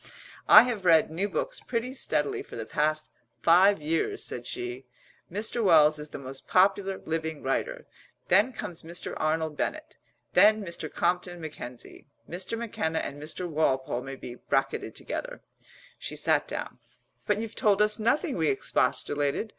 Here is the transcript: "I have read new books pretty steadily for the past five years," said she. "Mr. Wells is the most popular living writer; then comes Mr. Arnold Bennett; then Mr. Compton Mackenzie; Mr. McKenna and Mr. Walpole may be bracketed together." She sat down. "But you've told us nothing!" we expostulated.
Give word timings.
"I 0.47 0.63
have 0.63 0.83
read 0.83 1.11
new 1.11 1.29
books 1.29 1.59
pretty 1.59 1.93
steadily 1.93 2.41
for 2.41 2.55
the 2.55 2.65
past 2.65 3.11
five 3.43 3.79
years," 3.79 4.23
said 4.25 4.47
she. 4.47 4.87
"Mr. 5.31 5.63
Wells 5.63 5.99
is 5.99 6.09
the 6.09 6.17
most 6.17 6.47
popular 6.47 6.97
living 6.97 7.43
writer; 7.43 7.85
then 8.27 8.51
comes 8.51 8.81
Mr. 8.81 9.13
Arnold 9.17 9.55
Bennett; 9.55 9.97
then 10.33 10.63
Mr. 10.63 10.91
Compton 10.91 11.39
Mackenzie; 11.39 12.07
Mr. 12.27 12.57
McKenna 12.57 12.97
and 12.97 13.21
Mr. 13.21 13.47
Walpole 13.47 14.01
may 14.01 14.15
be 14.15 14.33
bracketed 14.33 14.95
together." 14.95 15.41
She 15.99 16.15
sat 16.15 16.47
down. 16.47 16.79
"But 17.27 17.37
you've 17.37 17.53
told 17.53 17.79
us 17.79 17.99
nothing!" 17.99 18.37
we 18.37 18.49
expostulated. 18.49 19.49